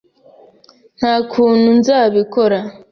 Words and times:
Nta 0.97 1.13
kuntu 1.31 1.67
nzabikora. 1.79 2.59